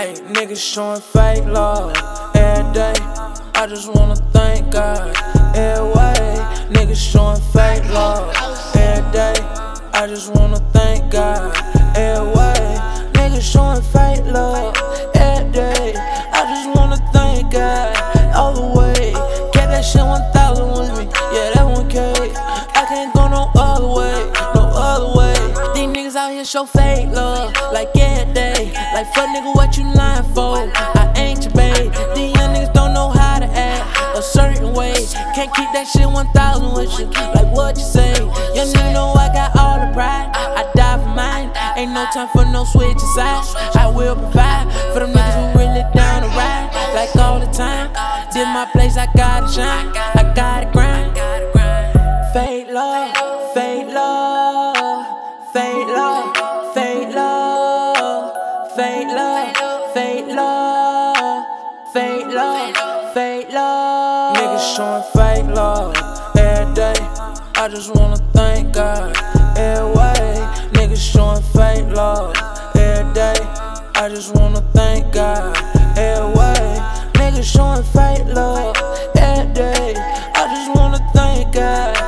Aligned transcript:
Niggas 0.00 0.56
showing 0.56 0.98
fake 0.98 1.44
love 1.44 1.94
every 2.34 2.72
day. 2.72 2.94
I 3.54 3.66
just 3.68 3.94
wanna 3.94 4.16
thank 4.16 4.72
God 4.72 5.14
every 5.54 5.92
way. 5.92 6.36
Niggas 6.70 6.96
showing 6.96 7.38
fake 7.52 7.84
love 7.90 8.34
every 8.74 9.12
day. 9.12 9.34
I 9.92 10.06
just 10.08 10.34
wanna 10.34 10.58
thank 10.72 11.12
God 11.12 11.54
every 11.94 12.26
way. 12.28 12.78
Niggas 13.12 13.42
showing 13.42 13.82
fake 13.92 14.24
love 14.24 14.74
every 15.16 15.52
day. 15.52 15.94
I 16.32 16.46
just 16.48 16.78
wanna 16.78 16.96
thank 17.12 17.52
God 17.52 17.94
all 18.34 18.54
the 18.54 18.80
way. 18.80 19.12
Get 19.52 19.68
that 19.68 19.84
shit 19.84 20.00
1000 20.00 20.66
with 20.78 20.96
me, 20.96 21.12
yeah, 21.34 21.50
that 21.52 21.66
1K. 21.66 22.32
I 22.74 22.86
can't 22.88 23.12
go 23.12 23.28
no 23.28 23.50
other 23.54 23.86
way, 23.86 24.32
no 24.54 24.62
other 24.72 25.18
way. 25.18 25.34
These 25.74 25.94
niggas 25.94 26.16
out 26.16 26.32
here 26.32 26.46
show 26.46 26.64
fake 26.64 27.10
love, 27.10 27.52
like 27.74 27.92
day. 27.92 28.09
Like 29.00 29.14
fuck 29.14 29.30
nigga, 29.30 29.54
what 29.54 29.78
you 29.78 29.84
lying 29.94 30.28
for? 30.34 30.60
I 30.76 31.10
ain't 31.16 31.42
your 31.42 31.54
babe. 31.54 31.90
These 32.14 32.36
young 32.36 32.52
niggas 32.52 32.74
don't 32.74 32.92
know 32.92 33.08
how 33.08 33.38
to 33.38 33.46
act 33.46 33.96
a 34.14 34.20
certain 34.20 34.74
way. 34.74 34.92
Can't 35.34 35.48
keep 35.56 35.72
that 35.72 35.88
shit 35.88 36.04
1000 36.04 36.74
with 36.76 36.92
you, 37.00 37.06
like 37.32 37.48
what 37.56 37.78
you 37.78 37.82
say. 37.82 38.12
Young 38.52 38.68
nigga 38.68 38.92
know 38.92 39.14
I 39.16 39.32
got 39.32 39.56
all 39.56 39.80
the 39.80 39.90
pride. 39.94 40.28
I 40.36 40.70
die 40.76 40.98
for 40.98 41.16
mine. 41.16 41.48
Ain't 41.80 41.92
no 41.92 42.04
time 42.12 42.28
for 42.28 42.44
no 42.44 42.64
switching 42.64 42.98
sides. 43.16 43.56
I 43.72 43.88
will 43.88 44.16
provide 44.16 44.68
for 44.92 45.00
them 45.00 45.16
niggas 45.16 45.32
who 45.32 45.58
really 45.58 45.80
down 45.96 46.20
to 46.20 46.28
ride. 46.36 46.68
Like 46.92 47.16
all 47.16 47.40
the 47.40 47.48
time. 47.56 47.88
This 48.34 48.44
my 48.52 48.68
place, 48.70 48.98
I 48.98 49.08
gotta 49.16 49.48
shine. 49.48 50.19
Fake 58.80 59.08
love, 59.08 59.92
fake 59.92 60.26
love, 60.28 61.44
fake 61.92 62.26
love, 62.28 63.12
fake 63.12 63.52
love. 63.52 64.36
Niggas 64.36 64.74
showing 64.74 65.02
fake 65.12 65.54
love 65.54 65.94
every 66.38 66.74
day. 66.74 66.94
I 67.56 67.68
just 67.68 67.94
wanna 67.94 68.16
thank 68.32 68.72
God 68.72 69.14
every 69.58 69.92
way. 69.92 70.48
Niggas 70.72 71.12
showing 71.12 71.42
fake 71.52 71.94
love 71.94 72.34
every 72.74 73.12
day. 73.12 73.36
I 73.96 74.08
just 74.08 74.34
wanna 74.34 74.62
thank 74.72 75.12
God 75.12 75.54
every 75.98 76.32
way. 76.38 76.64
Niggas 77.20 77.52
showing 77.54 77.82
fake 77.82 78.34
love 78.34 78.74
every 79.18 79.52
day. 79.52 79.94
I 80.40 80.42
just 80.54 80.74
wanna 80.74 81.00
thank 81.12 81.52
God 81.52 81.99